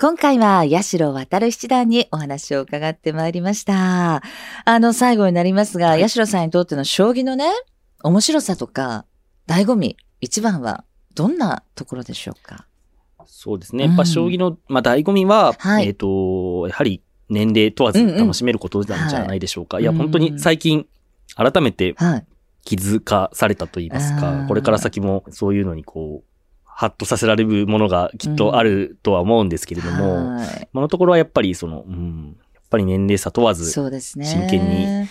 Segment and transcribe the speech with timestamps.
[0.00, 4.22] 今回は八代渡七段にお話を伺ってまいりました。
[4.64, 7.46] あの、最後になりますが、八代さんにとっての将棋のね、
[8.04, 9.06] 面白さとか、
[9.48, 12.66] 醍醐味、一番はどんなところでしょうか？
[13.26, 13.86] そうですね。
[13.86, 19.80] やっぱ将棋の、まあ、醍醐味は、はいえっ、と、やはり年齢問わず楽しめることなんじゃないでしょうか。
[19.80, 20.86] いや、本当に最近、
[21.34, 22.26] 改めてはい。
[22.68, 26.28] 気づかされたと言いますあか、ーこれから先もそういうのにこう、
[26.66, 34.26] ハッとさせられるものがきっとあるとは思うんですけれども、はいこのところはやっぱりその、うん、やっぱり年齢差問わずそうですね。
[34.26, 35.08] 真剣に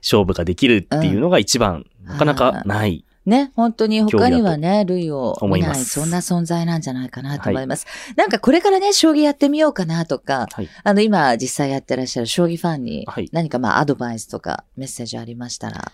[0.00, 3.04] 勝負ができるっていうのが一番、なかなかない。
[3.26, 7.86] ね、本当に他にはね、類を見ない、そんな存在なんじゃないかなと思います。
[8.14, 10.68] なんかこれからね、将棋やってみようかなとか、はい。
[10.84, 15.92] あの、今実際やってらっしゃる将棋ファンにはい何かまあアドバイスとかメッセージありましたら。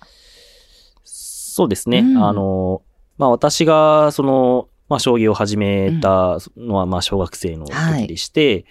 [1.59, 1.99] そうですね。
[1.99, 2.25] うん。
[2.25, 2.83] あの、
[3.17, 8.65] まあ私が、その、まあ将棋を始めたのは、まあ小学生の時でして、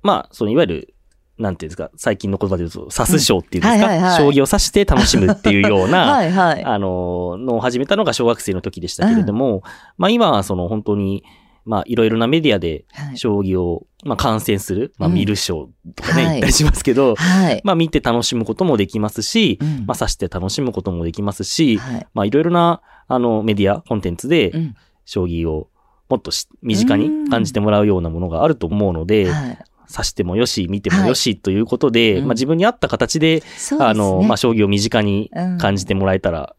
[0.00, 0.94] まあ、そのいわゆる、
[1.38, 3.82] なんていうんですか、最近の言葉で言うと、指す将っていうんですか、うん。
[3.82, 4.16] はいはいはい。
[4.16, 6.64] 将棋を指して楽しむっていうような、 はいはい。
[6.64, 9.64] あの、のを始めたのが小学生の時でしたけれども、
[9.98, 11.24] まあ今はその本当に、
[11.64, 13.18] まあいろいろなメディアではい。
[13.18, 15.14] 将棋を、まあ観戦する、まあうん。
[15.14, 16.30] 見る将とかね、はい。
[16.32, 17.60] 言ったりしますけど、はい。
[17.64, 19.84] まあ見て楽しむこともできますし、うん。
[19.86, 22.06] まあ指して楽しむこともできますし、はい。
[22.14, 24.74] まあいろいろな、あの、メディア、コンテンツでう、ん。
[25.04, 25.68] 将棋を
[26.08, 29.58] もっとし身近に感じてもらうようなものがあると思うので、はい。
[29.90, 32.24] 指してもよし、見てもよしということで、うん。
[32.26, 33.42] まあ自分に合った形で。
[33.78, 35.58] あの、まあ将棋を身近にうん。
[35.58, 36.56] 感じてもらえたら、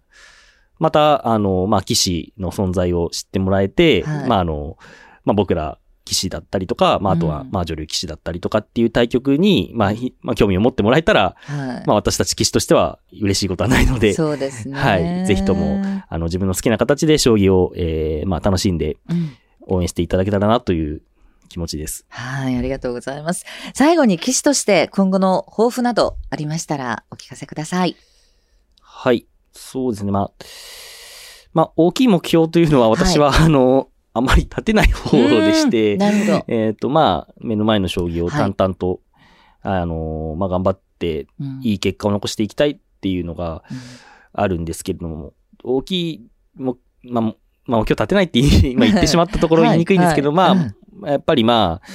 [0.80, 4.78] また、あの、まあ、棋士の存在を知ってもらえて、はいまあ、あの、
[5.23, 11.58] まあ、僕ら棋士だったりとか、まあ、あとはう、んまあ、女流棋士だったりとかっていう対局に、まあ、ひまあ、興味を持ってもらえたら、はい。
[11.88, 14.78] まあ、私たち棋士としては嬉しいことはないので、そうですね。
[14.78, 15.26] はい。
[15.26, 19.31] ぜひとも、あの、自分の好きな形で将棋を、えーまあ、楽しんでうん
[19.68, 21.02] 応援していただけたらなという
[21.50, 22.06] 気持ちです。
[22.09, 23.46] はい、ありがとうございます。
[23.73, 27.96] 最後に棋士として今後の抱負などありましたらお聞かせください。
[28.81, 29.25] はい。
[29.55, 30.11] そうですね。
[30.11, 30.31] まあ、
[31.53, 35.97] まあ、大きい目標というのは私は、あの、あまり立てない方でして。
[36.47, 39.01] えっ、と、まあ、目の前の将棋を淡々と、
[39.61, 41.59] あの、まあ、頑張って、うん。
[41.63, 43.77] いい結果を残していきたいっていうのがうん。
[44.33, 45.33] あるんですけれども、
[45.63, 50.49] 大きい、も、まあ、まあ、目標立てないって言い、 まあ、言ってしまったところ言いにくいんですけど、はい。
[50.49, 50.75] はい。
[50.93, 51.87] まあ、やっぱりまあ、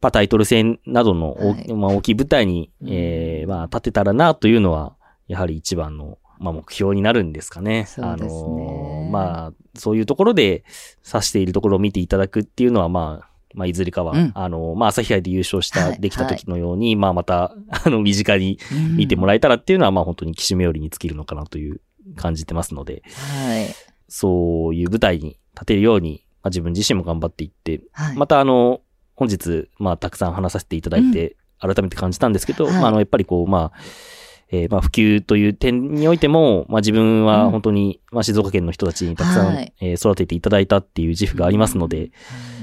[0.00, 1.72] まあ、タイトル戦などの大,、はい。
[1.72, 2.88] まあ、大きい舞台に、うん。
[2.90, 4.96] えーまあ、立てたらなというのは、
[5.28, 7.86] やはり一番の、まあ、目標になるんですかね。
[7.86, 8.30] そうですね。
[8.30, 10.64] のまあ、そういうところで
[11.06, 14.32] 指しているところを見ていただくっていうのは、まあ、まあ、いずれかは、うん。
[14.34, 16.00] あの、まあ、朝日杯で優勝した、はい。
[16.00, 18.58] できた時のように、まあ、また、 あの、身近に
[18.96, 21.80] 見てもららえたらっていうのは、まあ、本当に騎士冥利に尽きるのかなという
[22.16, 23.68] 感じてますので、はい。
[24.08, 28.16] そういう舞台に立てるように、まあ、自分自身も頑張っていって、はい。
[28.16, 28.80] またあの、
[29.14, 32.74] 本日、まあ、たくさん話させていただいて、改めて感じたんですけど、はい。
[32.74, 33.78] まあ、あの、やっぱりこう、まあ、
[34.54, 39.72] えーまあ、普及という点においても、まあ、自分は本当に、まあ、静岡県の人たちにたくさん、はい。
[39.80, 42.10] えー育てていただいたっていう自負がありますので、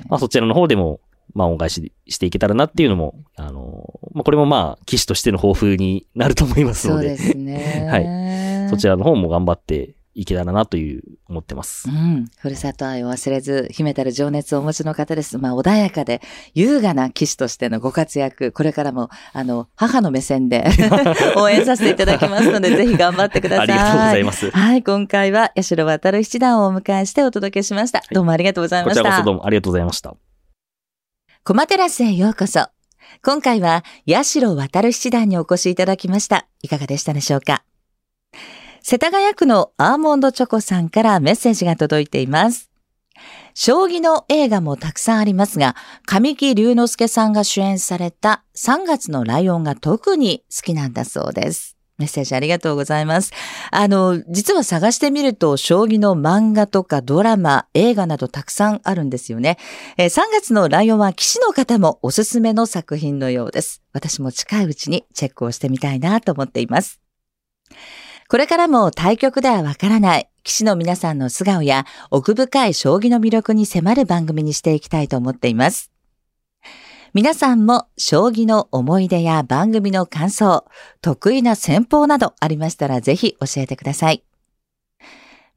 [0.09, 0.99] まあ、そちらの方でも、
[1.33, 7.87] まあ、恩返ししていけたらなっていうのも、あの、まあ、これもまあ、騎士としての抱負になると思いますので、そうですね。
[7.89, 8.69] はい。
[8.69, 11.91] そちらの方も頑張っていけたらなという、思ってますう。
[11.93, 12.25] ん。
[12.37, 15.37] ふるさと愛を忘れず、秘めたる情熱をお持ちの方です。
[15.37, 16.21] まあ、穏やかで、
[16.53, 20.65] 優雅な騎士としてのご活躍、これからも、あの、母の目線で
[21.37, 23.63] 応援させていただきますので、ぜひ頑張ってください。
[23.63, 24.51] ありがとうございます。
[24.51, 28.03] はい、今回は、八代渡七段をお迎えしてお届けしました。
[28.11, 29.03] どうもありがとうございこちました。
[29.03, 30.13] らこそどうもありがとうございました。
[31.43, 32.67] コマテラスへようこそ。
[33.23, 36.47] 今回は、八代渡七段にお越しいただきました。
[36.61, 37.63] いかがでしたでしょうか？
[38.83, 42.71] 世田谷区のアーモンドチョコさんからメッセージが届いています。
[43.53, 45.75] 将棋の映画もたくさんありますが、
[46.07, 51.77] 神木隆之介さんが主演された3月のライオンが特に好きなんだそうです。
[51.99, 53.31] メッセージありがとうございます。
[53.69, 59.59] あの、実は探してみると、将棋の漫画とかドラマ、映画などたくさんあるんですよね。
[59.97, 63.83] えー3月のライオンは騎士の方もおすすめの作品のようです。
[63.93, 66.99] 私も近いうちにチェックをしてみたいなと思っています。
[68.31, 75.91] これからも対局ではわからない騎士の皆さんの素顔や奥深い将棋の魅力に迫る番組にしていきたいと思っています。
[77.13, 80.63] 皆さんも将棋の思い出や番組の感想、
[81.01, 84.23] 得意な戦法などありましたらぜひ教えてください。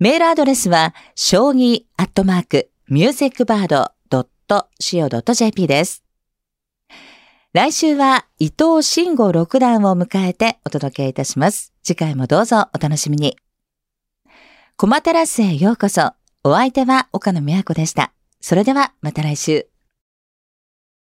[0.01, 3.93] メールアドレスは、将棋アットマーク、ミュージックバード
[4.81, 6.04] .co.jp です。
[7.55, 11.73] 来週は伊藤慎吾六段を迎えてお届けいたします。
[11.85, 13.37] 次回もどうぞお楽しみに。
[14.77, 16.15] コマテラスへようこそ。
[16.43, 18.13] お相手は岡野美和子でした。
[18.41, 19.74] それではまた来週。